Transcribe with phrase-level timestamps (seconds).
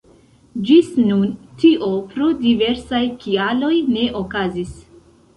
[0.67, 1.25] Ĝis nun
[1.63, 4.73] tio pro diversaj kialoj ne okazis.